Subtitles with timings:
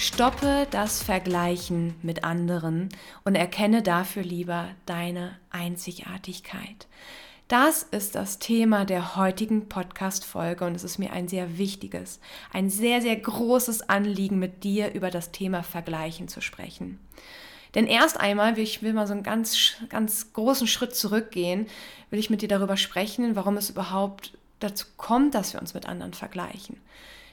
[0.00, 2.88] Stoppe das Vergleichen mit anderen
[3.24, 6.86] und erkenne dafür lieber deine Einzigartigkeit.
[7.48, 12.18] Das ist das Thema der heutigen Podcast-Folge und es ist mir ein sehr wichtiges,
[12.50, 16.98] ein sehr, sehr großes Anliegen, mit dir über das Thema Vergleichen zu sprechen.
[17.74, 21.66] Denn erst einmal, ich will mal so einen ganz, ganz großen Schritt zurückgehen,
[22.08, 25.86] will ich mit dir darüber sprechen, warum es überhaupt dazu kommt, dass wir uns mit
[25.86, 26.80] anderen vergleichen.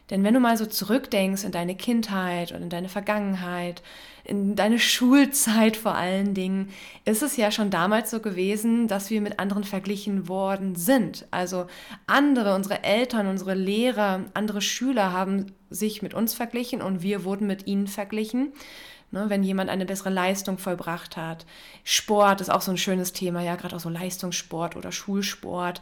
[0.10, 3.84] Denn wenn du mal so zurückdenkst in deine Kindheit und in deine Vergangenheit,
[4.24, 6.70] in deine Schulzeit vor allen Dingen,
[7.06, 11.26] ist es ja schon damals so gewesen, dass wir mit anderen verglichen worden sind.
[11.32, 11.68] Also
[12.08, 17.48] andere, unsere Eltern, unsere Lehrer, andere Schüler haben sich mit uns verglichen und wir wurden
[17.48, 18.54] mit ihnen verglichen.
[19.10, 21.46] Ne, wenn jemand eine bessere Leistung vollbracht hat.
[21.86, 25.80] Sport ist auch so ein schönes Thema, ja, gerade auch so Leistungssport oder Schulsport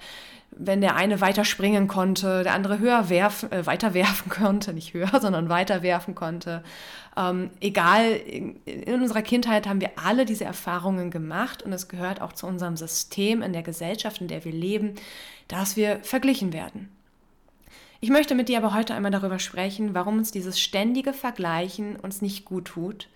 [0.57, 4.93] wenn der eine weiter springen konnte, der andere höher werfen, äh, weiter werfen konnte, nicht
[4.93, 6.63] höher, sondern weiter werfen konnte.
[7.17, 12.21] Ähm, egal, in, in, unserer Kindheit haben wir alle diese Erfahrungen gemacht und es gehört
[12.21, 14.95] auch zu unserem System in der Gesellschaft, in der wir leben,
[15.47, 16.89] dass wir verglichen werden.
[18.01, 22.21] Ich möchte mit dir aber heute einmal darüber sprechen, warum uns dieses ständige Vergleichen uns
[22.21, 23.07] nicht gut tut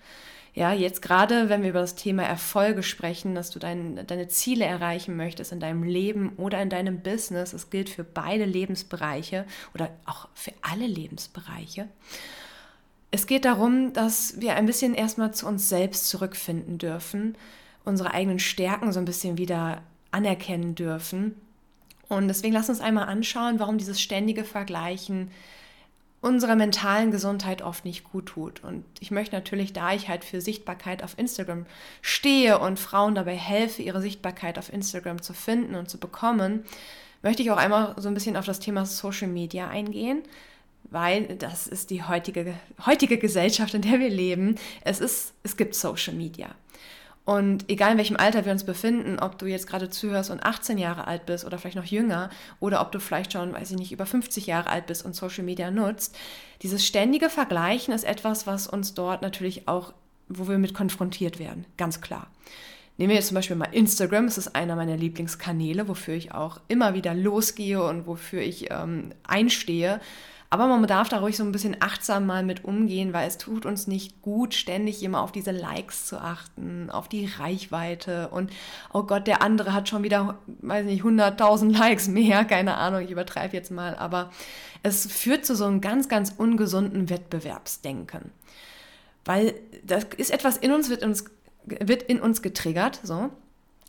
[0.59, 4.65] ja, jetzt gerade, wenn wir über das Thema Erfolge sprechen, dass du dein, deine Ziele
[4.65, 9.89] erreichen möchtest in deinem Leben oder in deinem Business, es gilt für beide Lebensbereiche oder
[10.05, 11.87] auch für alle Lebensbereiche.
[13.09, 17.37] Es geht darum, dass wir ein bisschen erstmal zu uns selbst zurückfinden dürfen,
[17.85, 19.81] unsere eigenen Stärken so ein bisschen wieder
[20.11, 21.35] anerkennen dürfen.
[22.09, 25.31] Und deswegen lass uns einmal anschauen, warum dieses ständige Vergleichen
[26.21, 28.63] unserer mentalen Gesundheit oft nicht gut tut.
[28.63, 31.65] Und ich möchte natürlich, da ich halt für Sichtbarkeit auf Instagram
[32.01, 36.65] stehe und Frauen dabei helfe, ihre Sichtbarkeit auf Instagram zu finden und zu bekommen,
[37.21, 40.23] möchte ich auch einmal so ein bisschen auf das Thema Social Media eingehen,
[40.85, 42.53] weil das ist die heutige,
[42.85, 44.55] heutige Gesellschaft, in der wir leben.
[44.81, 46.49] Es, ist, es gibt Social Media.
[47.29, 50.79] Und egal in welchem Alter wir uns befinden, ob du jetzt gerade zuhörst und 18
[50.79, 53.91] Jahre alt bist oder vielleicht noch jünger oder ob du vielleicht schon, weiß ich nicht,
[53.91, 56.17] über 50 Jahre alt bist und Social Media nutzt,
[56.63, 59.93] dieses ständige Vergleichen ist etwas, was uns dort natürlich auch,
[60.27, 62.25] wo wir mit konfrontiert werden, ganz klar.
[62.99, 66.59] Nehmen wir jetzt zum Beispiel mal Instagram, es ist einer meiner Lieblingskanäle, wofür ich auch
[66.67, 70.01] immer wieder losgehe und wofür ich ähm, einstehe.
[70.49, 73.65] Aber man darf da ruhig so ein bisschen achtsam mal mit umgehen, weil es tut
[73.65, 78.27] uns nicht gut, ständig immer auf diese Likes zu achten, auf die Reichweite.
[78.29, 78.51] Und
[78.91, 83.11] oh Gott, der andere hat schon wieder, weiß nicht, 100.000 Likes mehr, keine Ahnung, ich
[83.11, 84.29] übertreibe jetzt mal, aber
[84.83, 88.31] es führt zu so einem ganz, ganz ungesunden Wettbewerbsdenken.
[89.23, 89.53] Weil
[89.85, 91.25] das ist etwas in uns, wird, uns,
[91.69, 93.29] wird in uns getriggert, so.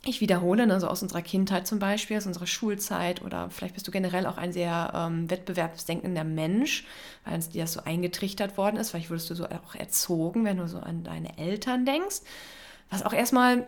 [0.03, 3.91] Ich wiederhole, also aus unserer Kindheit zum Beispiel, aus unserer Schulzeit oder vielleicht bist du
[3.91, 6.87] generell auch ein sehr ähm, wettbewerbsdenkender Mensch,
[7.23, 10.67] weil dir das so eingetrichtert worden ist, vielleicht wurdest du so auch erzogen, wenn du
[10.67, 12.21] so an deine Eltern denkst,
[12.89, 13.67] was auch erstmal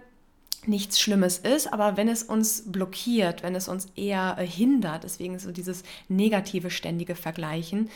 [0.65, 5.37] nichts Schlimmes ist, aber wenn es uns blockiert, wenn es uns eher äh, hindert, deswegen
[5.37, 7.89] so dieses negative ständige Vergleichen,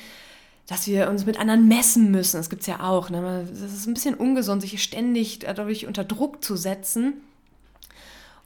[0.67, 3.09] dass wir uns mit anderen messen müssen, das gibt es ja auch.
[3.09, 3.47] Ne?
[3.49, 7.21] Das ist ein bisschen ungesund, sich ständig dadurch unter Druck zu setzen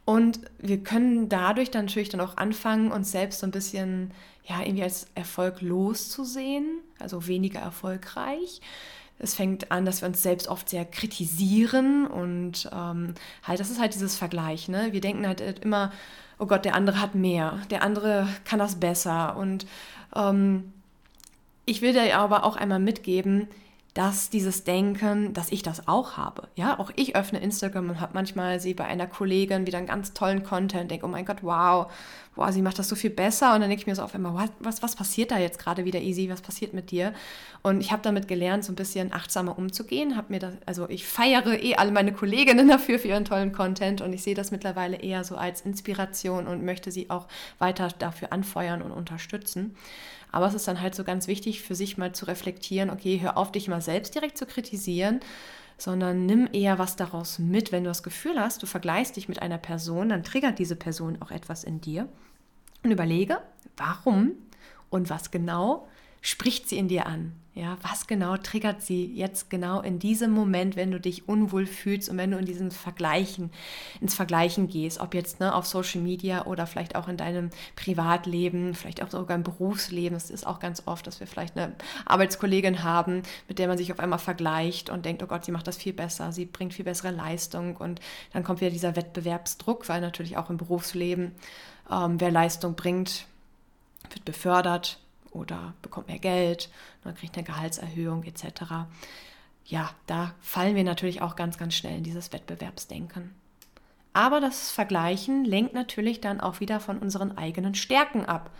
[0.05, 4.11] und wir können dadurch dann natürlich dann auch anfangen, uns selbst so ein bisschen,
[4.45, 8.61] ja, irgendwie als Erfolg loszusehen, also weniger erfolgreich.
[9.19, 13.79] Es fängt an, dass wir uns selbst oft sehr kritisieren und ähm, halt, das ist
[13.79, 14.89] halt dieses Vergleich, ne?
[14.91, 15.91] Wir denken halt immer,
[16.39, 19.37] oh Gott, der andere hat mehr, der andere kann das besser.
[19.37, 19.67] Und
[20.15, 20.73] ähm,
[21.65, 23.47] ich will dir aber auch einmal mitgeben,
[23.93, 26.47] dass dieses Denken, dass ich das auch habe.
[26.55, 30.13] Ja, auch ich öffne Instagram und habe manchmal sie bei einer Kollegin wieder einen ganz
[30.13, 31.91] tollen Content, denke, oh mein Gott, wow,
[32.35, 33.53] wow, sie macht das so viel besser.
[33.53, 35.83] Und dann denke ich mir so auf einmal, was, was, was passiert da jetzt gerade
[35.83, 36.29] wieder, Easy?
[36.29, 37.13] Was passiert mit dir?
[37.63, 40.15] Und ich habe damit gelernt, so ein bisschen achtsamer umzugehen.
[40.15, 43.99] Habe mir das, also ich feiere eh alle meine Kolleginnen dafür für ihren tollen Content
[43.99, 47.27] und ich sehe das mittlerweile eher so als Inspiration und möchte sie auch
[47.59, 49.75] weiter dafür anfeuern und unterstützen.
[50.31, 53.37] Aber es ist dann halt so ganz wichtig für sich mal zu reflektieren, okay, hör
[53.37, 55.19] auf, dich mal selbst direkt zu kritisieren,
[55.77, 57.71] sondern nimm eher was daraus mit.
[57.71, 61.17] Wenn du das Gefühl hast, du vergleichst dich mit einer Person, dann triggert diese Person
[61.21, 62.07] auch etwas in dir.
[62.83, 63.39] Und überlege,
[63.77, 64.33] warum
[64.89, 65.87] und was genau
[66.21, 67.33] spricht sie in dir an?
[67.53, 72.07] Ja, was genau triggert sie jetzt genau in diesem Moment, wenn du dich unwohl fühlst
[72.07, 73.51] und wenn du in diesen Vergleichen,
[73.99, 78.73] ins Vergleichen gehst, ob jetzt ne, auf Social Media oder vielleicht auch in deinem Privatleben,
[78.73, 80.15] vielleicht auch sogar im Berufsleben.
[80.15, 81.75] Es ist auch ganz oft, dass wir vielleicht eine
[82.05, 85.67] Arbeitskollegin haben, mit der man sich auf einmal vergleicht und denkt, oh Gott, sie macht
[85.67, 87.99] das viel besser, sie bringt viel bessere Leistung und
[88.31, 91.33] dann kommt wieder dieser Wettbewerbsdruck, weil natürlich auch im Berufsleben,
[91.91, 93.25] ähm, wer Leistung bringt,
[94.09, 95.00] wird befördert
[95.31, 96.69] oder bekommt mehr Geld,
[97.03, 98.45] man kriegt eine Gehaltserhöhung etc.
[99.65, 103.33] Ja, da fallen wir natürlich auch ganz, ganz schnell in dieses Wettbewerbsdenken.
[104.13, 108.51] Aber das Vergleichen lenkt natürlich dann auch wieder von unseren eigenen Stärken ab.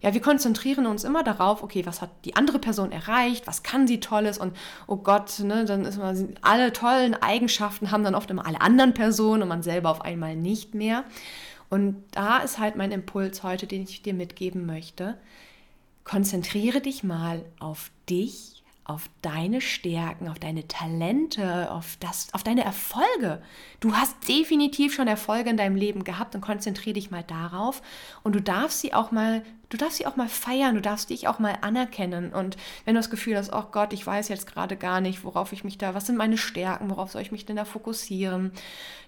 [0.00, 3.86] Ja, wir konzentrieren uns immer darauf, okay, was hat die andere Person erreicht, was kann
[3.86, 4.56] sie Tolles und
[4.88, 8.94] oh Gott, ne, dann ist man, alle tollen Eigenschaften haben dann oft immer alle anderen
[8.94, 11.04] Personen und man selber auf einmal nicht mehr.
[11.70, 15.16] Und da ist halt mein Impuls heute, den ich dir mitgeben möchte
[16.04, 22.64] konzentriere dich mal auf dich, auf deine Stärken, auf deine Talente, auf, das, auf deine
[22.64, 23.40] Erfolge.
[23.80, 27.80] Du hast definitiv schon Erfolge in deinem Leben gehabt und konzentriere dich mal darauf.
[28.24, 31.28] Und du darfst sie auch mal du darfst sie auch mal feiern, du darfst dich
[31.28, 32.32] auch mal anerkennen.
[32.32, 35.52] Und wenn du das Gefühl hast, oh Gott, ich weiß jetzt gerade gar nicht, worauf
[35.52, 38.52] ich mich da, was sind meine Stärken, worauf soll ich mich denn da fokussieren,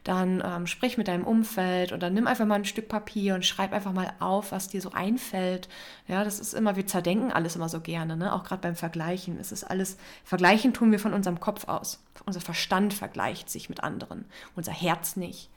[0.04, 3.72] dann ähm, sprich mit deinem Umfeld oder nimm einfach mal ein Stück Papier und schreib
[3.72, 5.68] einfach mal auf, was dir so einfällt.
[6.08, 8.32] Ja, das ist immer, wir zerdenken alles immer so gerne, ne?
[8.32, 9.38] auch gerade beim Vergleichen.
[9.38, 12.02] Es ist alles, Vergleichen tun wir von unserem Kopf aus.
[12.24, 14.24] Unser Verstand vergleicht sich mit anderen,
[14.56, 15.50] unser Herz nicht.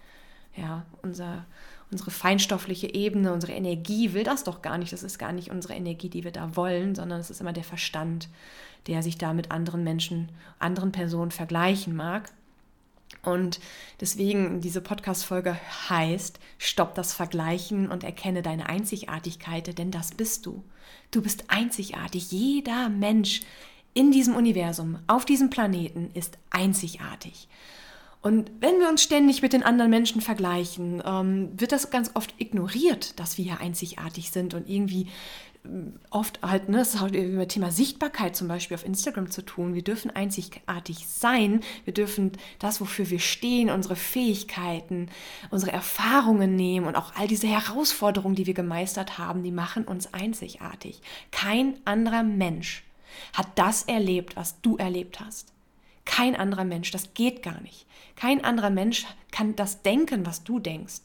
[0.55, 1.45] Ja, unser,
[1.91, 4.91] unsere feinstoffliche Ebene, unsere Energie will das doch gar nicht.
[4.93, 7.63] Das ist gar nicht unsere Energie, die wir da wollen, sondern es ist immer der
[7.63, 8.29] Verstand,
[8.87, 10.29] der sich da mit anderen Menschen,
[10.59, 12.31] anderen Personen vergleichen mag.
[13.23, 13.59] Und
[13.99, 15.57] deswegen diese Podcast-Folge
[15.89, 20.63] heißt, stopp das Vergleichen und erkenne deine Einzigartigkeit, denn das bist du.
[21.11, 22.31] Du bist einzigartig.
[22.31, 23.41] Jeder Mensch
[23.93, 27.47] in diesem Universum, auf diesem Planeten ist einzigartig.
[28.21, 32.33] Und wenn wir uns ständig mit den anderen Menschen vergleichen, ähm, wird das ganz oft
[32.39, 35.07] ignoriert, dass wir ja einzigartig sind und irgendwie
[35.65, 39.43] ähm, oft halt, ne, das hat mit dem Thema Sichtbarkeit zum Beispiel auf Instagram zu
[39.43, 39.75] tun.
[39.75, 41.61] Wir dürfen einzigartig sein.
[41.85, 45.09] Wir dürfen das, wofür wir stehen, unsere Fähigkeiten,
[45.51, 50.13] unsere Erfahrungen nehmen und auch all diese Herausforderungen, die wir gemeistert haben, die machen uns
[50.13, 51.01] einzigartig.
[51.31, 52.83] Kein anderer Mensch
[53.33, 55.53] hat das erlebt, was du erlebt hast.
[56.07, 57.85] Kein anderer Mensch, das geht gar nicht.
[58.15, 61.01] Kein anderer Mensch kann das denken, was du denkst.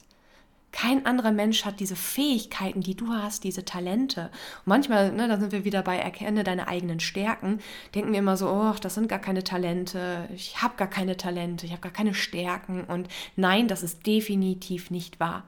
[0.70, 4.30] Kein anderer Mensch hat diese Fähigkeiten, die du hast, diese Talente.
[4.60, 7.58] Und manchmal, ne, da sind wir wieder bei Erkenne deine eigenen Stärken,
[7.94, 11.66] denken wir immer so, oh, das sind gar keine Talente, ich habe gar keine Talente,
[11.66, 12.84] ich habe gar keine Stärken.
[12.84, 15.42] Und nein, das ist definitiv nicht wahr.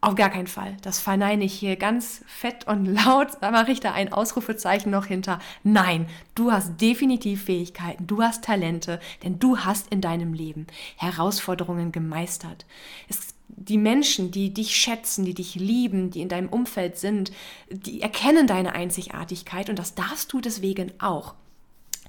[0.00, 0.76] Auf gar keinen Fall.
[0.82, 3.28] Das verneine ich hier ganz fett und laut.
[3.40, 5.40] Da mache ich da ein Ausrufezeichen noch hinter.
[5.64, 10.66] Nein, du hast definitiv Fähigkeiten, du hast Talente, denn du hast in deinem Leben
[10.96, 12.64] Herausforderungen gemeistert.
[13.08, 17.32] Es die Menschen, die dich schätzen, die dich lieben, die in deinem Umfeld sind,
[17.70, 21.34] die erkennen deine Einzigartigkeit und das darfst du deswegen auch.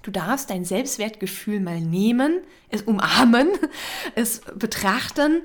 [0.02, 3.50] Du darfst dein Selbstwertgefühl mal nehmen, es umarmen,
[4.16, 5.42] es betrachten,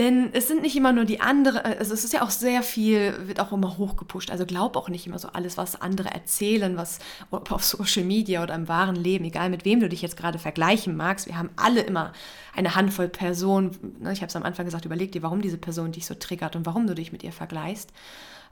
[0.00, 3.14] denn es sind nicht immer nur die anderen, also es ist ja auch sehr viel,
[3.28, 4.30] wird auch immer hochgepusht.
[4.30, 8.54] Also glaub auch nicht immer so alles, was andere erzählen, was auf Social Media oder
[8.54, 11.26] im wahren Leben, egal mit wem du dich jetzt gerade vergleichen magst.
[11.26, 12.14] Wir haben alle immer
[12.56, 13.76] eine Handvoll Personen.
[14.00, 16.56] Ne, ich habe es am Anfang gesagt, überleg dir, warum diese Person dich so triggert
[16.56, 17.92] und warum du dich mit ihr vergleichst.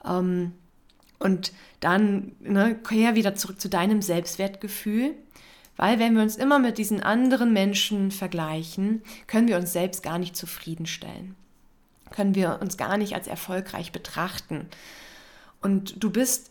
[0.07, 0.52] Ähm,
[1.19, 5.14] und dann ne, kehr wieder zurück zu deinem Selbstwertgefühl.
[5.78, 10.18] Weil wenn wir uns immer mit diesen anderen Menschen vergleichen, können wir uns selbst gar
[10.18, 11.37] nicht zufriedenstellen.
[12.11, 14.68] Können wir uns gar nicht als erfolgreich betrachten.
[15.62, 16.50] Und du bist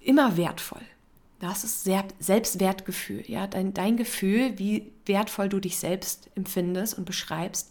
[0.00, 0.82] immer wertvoll.
[1.38, 7.70] Das ist Selbstwertgefühl, ja, dein, dein Gefühl, wie wertvoll du dich selbst empfindest und beschreibst.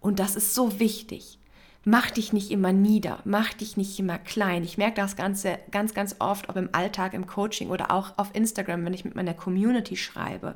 [0.00, 1.38] Und das ist so wichtig
[1.84, 4.62] mach dich nicht immer nieder, mach dich nicht immer klein.
[4.62, 8.34] Ich merke das Ganze ganz, ganz oft, ob im Alltag, im Coaching oder auch auf
[8.34, 10.54] Instagram, wenn ich mit meiner Community schreibe.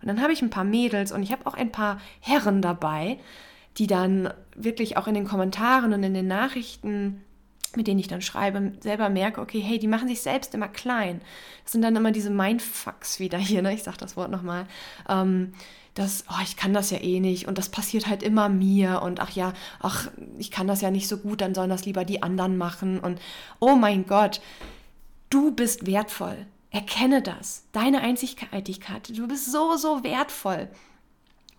[0.00, 3.18] Und dann habe ich ein paar Mädels und ich habe auch ein paar Herren dabei,
[3.76, 7.24] die dann wirklich auch in den Kommentaren und in den Nachrichten
[7.76, 11.20] mit denen ich dann schreibe, selber merke, okay, hey, die machen sich selbst immer klein.
[11.64, 13.74] Das sind dann immer diese Mindfucks wieder hier, ne?
[13.74, 14.66] ich sage das Wort nochmal.
[15.08, 15.52] Ähm,
[15.94, 19.18] dass, oh, ich kann das ja eh nicht und das passiert halt immer mir und
[19.20, 20.08] ach ja, ach,
[20.38, 23.20] ich kann das ja nicht so gut, dann sollen das lieber die anderen machen und
[23.58, 24.40] oh mein Gott,
[25.28, 26.46] du bist wertvoll.
[26.70, 29.08] Erkenne das, deine Einzigartigkeit.
[29.16, 30.68] Du bist so, so wertvoll.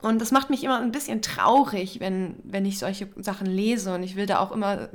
[0.01, 3.93] Und das macht mich immer ein bisschen traurig, wenn, wenn ich solche Sachen lese.
[3.93, 4.87] Und ich will da auch immer,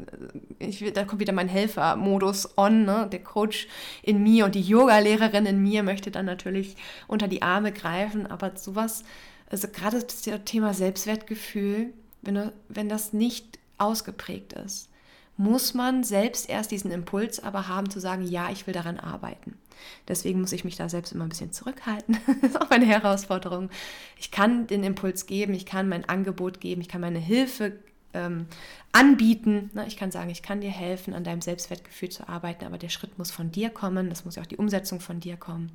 [0.59, 3.09] ich will, da kommt wieder mein Helfermodus on, ne?
[3.13, 3.69] Der Coach
[4.03, 8.27] in mir und die Yoga-Lehrerin in mir möchte dann natürlich unter die Arme greifen.
[8.27, 9.05] Aber sowas,
[9.51, 11.93] also gerade das Thema Selbstwertgefühl,
[12.23, 14.89] wenn, wenn das nicht ausgeprägt ist,
[15.37, 19.59] muss man selbst erst diesen Impuls aber haben zu sagen, ja, ich will daran arbeiten.
[20.07, 22.19] Deswegen muss ich mich da selbst immer ein bisschen zurückhalten.
[22.41, 23.71] das ist auch eine Herausforderung.
[24.19, 27.73] Ich kann den Impuls geben, ich kann mein Angebot geben, ich kann meine Hilfe
[28.13, 28.47] ähm,
[28.93, 29.71] anbieten.
[29.87, 33.19] Ich kann sagen, ich kann dir helfen, an deinem Selbstwertgefühl zu arbeiten, aber der Schritt
[33.19, 35.73] muss von dir kommen, das muss ja auch die Umsetzung von dir kommen.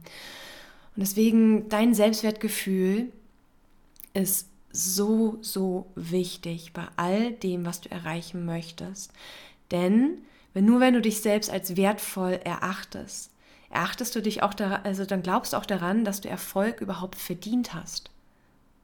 [0.96, 3.12] Und deswegen, dein Selbstwertgefühl
[4.14, 9.12] ist so, so wichtig bei all dem, was du erreichen möchtest.
[9.72, 10.20] Denn
[10.54, 13.32] wenn nur wenn du dich selbst als wertvoll erachtest,
[13.70, 17.16] erachtest du dich auch daran, also dann glaubst du auch daran, dass du Erfolg überhaupt
[17.16, 18.10] verdient hast.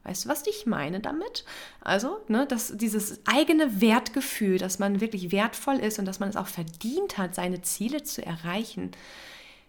[0.04, 1.46] Weißt du, was ich meine damit?
[1.82, 6.36] Also, ne, dass dieses eigene Wertgefühl, dass man wirklich wertvoll ist und dass man es
[6.36, 8.92] auch verdient hat, seine Ziele zu erreichen,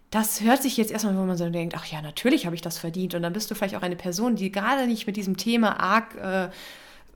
[0.09, 2.77] das hört sich jetzt erstmal, wo man so denkt, ach ja, natürlich habe ich das
[2.77, 3.13] verdient.
[3.13, 6.15] Und dann bist du vielleicht auch eine Person, die gerade nicht mit diesem Thema arg
[6.15, 6.49] äh,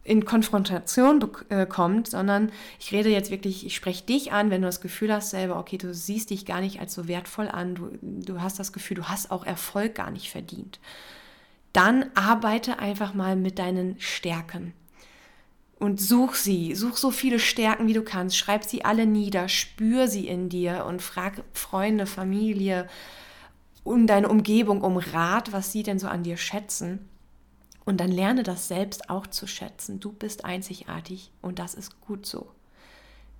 [0.04, 4.68] in Konfrontation äh, kommt, sondern ich rede jetzt wirklich, ich spreche dich an, wenn du
[4.68, 7.92] das Gefühl hast selber, okay, du siehst dich gar nicht als so wertvoll an, du,
[8.02, 10.80] du hast das Gefühl, du hast auch Erfolg gar nicht verdient.
[11.72, 14.74] Dann arbeite einfach mal mit deinen Stärken
[15.82, 20.08] und such sie, such so viele Stärken, wie du kannst, schreib sie alle nieder, spür
[20.08, 22.88] sie in dir und frag Freunde, Familie
[23.84, 27.10] und deine Umgebung um Rat, was sie denn so an dir schätzen
[27.84, 30.00] und dann lerne das selbst auch zu schätzen.
[30.00, 32.52] Du bist einzigartig und das ist gut so.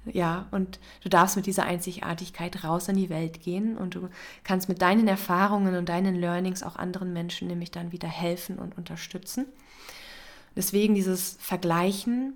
[0.06, 4.10] Ja, und du darfst mit dieser Einzigartigkeit raus in die Welt gehen und du
[4.44, 8.76] kannst mit deinen Erfahrungen und deinen Learnings auch anderen Menschen nämlich dann wieder helfen und
[8.76, 9.46] unterstützen.
[10.56, 12.34] Deswegen dieses Vergleichen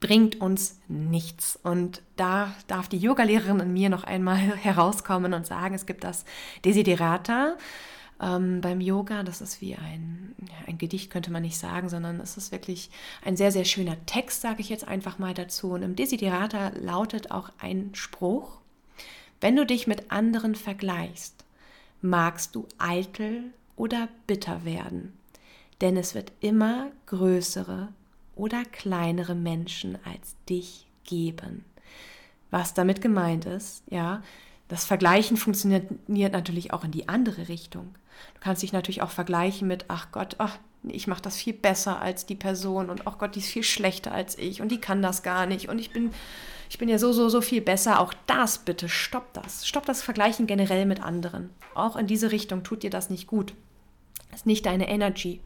[0.00, 1.58] bringt uns nichts.
[1.62, 6.24] Und da darf die Yogalehrerin in mir noch einmal herauskommen und sagen, es gibt das
[6.64, 7.56] Desiderata,
[8.20, 9.22] ähm, beim Yoga.
[9.22, 10.34] Das ist wie ein,
[10.66, 12.90] ein Gedicht, könnte man nicht sagen, sondern es ist wirklich
[13.24, 15.72] ein sehr, sehr schöner Text, sage ich jetzt einfach mal dazu.
[15.72, 18.60] Und im Desiderata lautet auch ein Spruch,
[19.40, 21.44] wenn du dich mit anderen vergleichst,
[22.02, 23.44] magst du eitel
[23.76, 25.14] oder bitter werden,
[25.80, 27.88] denn es wird immer größere
[28.36, 31.64] oder kleinere Menschen als dich geben.
[32.50, 34.22] Was damit gemeint ist, ja,
[34.68, 37.94] das Vergleichen funktioniert natürlich auch in die andere Richtung.
[38.34, 42.00] Du kannst dich natürlich auch vergleichen mit, ach Gott, ach, ich mache das viel besser
[42.00, 45.02] als die Person und ach Gott, die ist viel schlechter als ich und die kann
[45.02, 46.12] das gar nicht und ich bin,
[46.70, 48.00] ich bin ja so, so, so viel besser.
[48.00, 49.66] Auch das bitte, stopp das.
[49.66, 51.50] Stopp das Vergleichen generell mit anderen.
[51.74, 53.54] Auch in diese Richtung tut dir das nicht gut.
[54.30, 55.40] Das ist nicht deine Energy.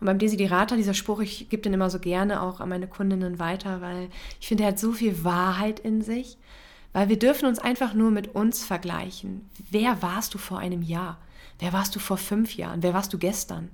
[0.00, 3.38] Und beim Desiderata, dieser Spruch, ich gebe den immer so gerne auch an meine Kundinnen
[3.38, 4.08] weiter, weil
[4.40, 6.38] ich finde, er hat so viel Wahrheit in sich.
[6.92, 9.48] Weil wir dürfen uns einfach nur mit uns vergleichen.
[9.70, 11.18] Wer warst du vor einem Jahr?
[11.58, 12.82] Wer warst du vor fünf Jahren?
[12.82, 13.70] Wer warst du gestern?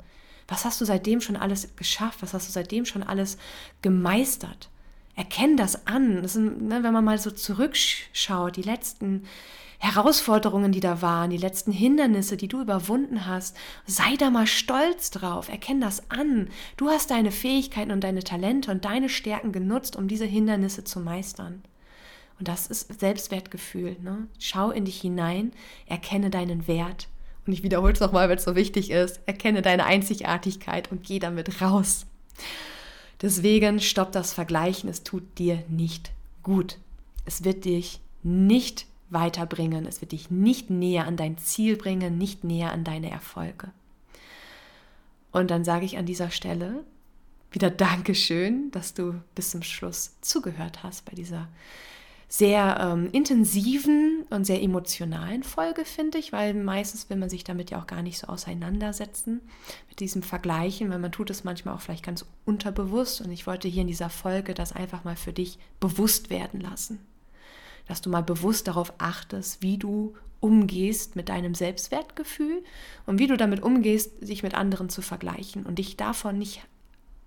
[0.48, 2.20] Was hast du seitdem schon alles geschafft?
[2.20, 3.38] Was hast du seitdem schon alles
[3.80, 4.68] gemeistert?
[5.14, 6.22] Erkenn das an.
[6.22, 9.24] Das sind, ne, wenn man mal so zurückschaut, die letzten
[9.78, 13.56] Herausforderungen, die da waren, die letzten Hindernisse, die du überwunden hast,
[13.86, 15.48] sei da mal stolz drauf.
[15.48, 16.48] Erkenn das an.
[16.76, 21.00] Du hast deine Fähigkeiten und deine Talente und deine Stärken genutzt, um diese Hindernisse zu
[21.00, 21.62] meistern.
[22.38, 23.96] Und das ist Selbstwertgefühl.
[24.02, 24.28] Ne?
[24.38, 25.52] Schau in dich hinein,
[25.86, 27.08] erkenne deinen Wert
[27.46, 31.18] und ich wiederhole es nochmal, weil es so wichtig ist, erkenne deine Einzigartigkeit und geh
[31.18, 32.06] damit raus.
[33.22, 36.10] Deswegen stopp das Vergleichen, es tut dir nicht
[36.42, 36.78] gut.
[37.24, 42.44] Es wird dich nicht weiterbringen, es wird dich nicht näher an dein Ziel bringen, nicht
[42.44, 43.70] näher an deine Erfolge.
[45.32, 46.84] Und dann sage ich an dieser Stelle
[47.50, 51.48] wieder Dankeschön, dass du bis zum Schluss zugehört hast bei dieser
[52.28, 57.70] sehr ähm, intensiven und sehr emotionalen Folge, finde ich, weil meistens will man sich damit
[57.70, 59.40] ja auch gar nicht so auseinandersetzen
[59.88, 63.68] mit diesem Vergleichen, weil man tut es manchmal auch vielleicht ganz unterbewusst und ich wollte
[63.68, 66.98] hier in dieser Folge das einfach mal für dich bewusst werden lassen.
[67.86, 72.62] Dass du mal bewusst darauf achtest, wie du umgehst mit deinem Selbstwertgefühl
[73.06, 76.62] und wie du damit umgehst, sich mit anderen zu vergleichen und dich davon nicht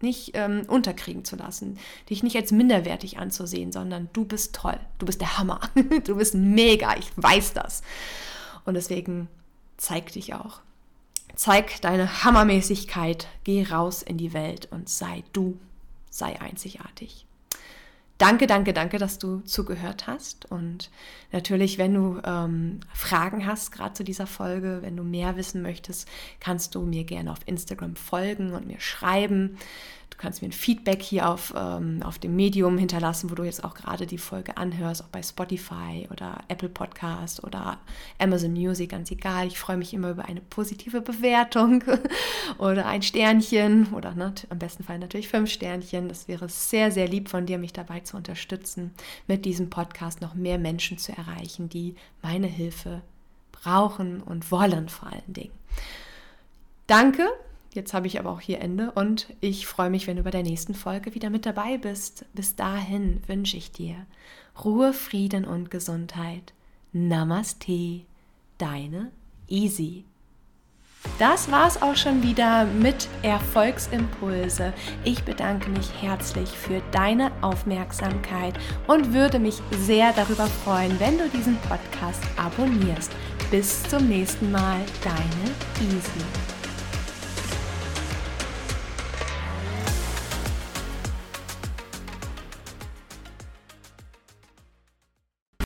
[0.02, 1.78] nicht ähm, unterkriegen zu lassen,
[2.10, 5.60] dich nicht als minderwertig anzusehen, sondern du bist toll, du bist der Hammer,
[6.06, 7.82] du bist mega, ich weiß das.
[8.64, 9.28] Und deswegen
[9.78, 10.62] zeig dich auch.
[11.36, 15.58] Zeig deine Hammermäßigkeit, geh raus in die Welt und sei du,
[16.10, 17.26] sei einzigartig.
[18.20, 20.52] Danke, danke, danke, dass du zugehört hast.
[20.52, 20.92] Und
[21.32, 26.06] natürlich, wenn du ähm, Fragen hast, gerade zu dieser Folge, wenn du mehr wissen möchtest,
[26.42, 29.58] kannst du mir gerne auf Instagram folgen und mir schreiben
[30.20, 33.74] kannst mir ein Feedback hier auf, ähm, auf dem Medium hinterlassen, wo du jetzt auch
[33.74, 37.80] gerade die Folge anhörst, auch bei Spotify oder Apple Podcast oder
[38.20, 39.48] Amazon Music, ganz egal.
[39.48, 41.84] Ich freue mich immer über eine positive Bewertung
[42.58, 46.10] oder ein Sternchen oder ne, am besten Fall natürlich fünf Sternchen.
[46.10, 48.92] Das wäre sehr, sehr lieb von dir, mich dabei zu unterstützen,
[49.28, 53.02] mit diesem Podcast noch mehr Menschen zu erreichen, die meine Hilfe
[53.54, 55.54] brauchen und wollen vor allen Dingen.
[56.88, 57.30] Danke
[57.74, 60.44] Jetzt habe ich aber auch hier Ende und ich freue mich, wenn du bei der
[60.44, 62.26] nächsten Folge wieder mit dabei bist.
[62.34, 64.06] Bis dahin wünsche ich dir
[64.64, 66.54] Ruhe, Frieden und Gesundheit.
[66.92, 68.02] Namaste,
[68.58, 69.12] deine
[69.48, 70.06] Easy.
[71.18, 74.74] Das war's auch schon wieder mit Erfolgsimpulse.
[75.06, 78.58] Ich bedanke mich herzlich für deine Aufmerksamkeit
[78.88, 83.12] und würde mich sehr darüber freuen, wenn du diesen Podcast abonnierst.
[83.50, 86.49] Bis zum nächsten Mal, deine Easy.